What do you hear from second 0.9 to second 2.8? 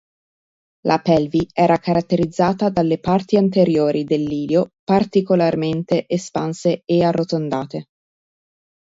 pelvi era caratterizzata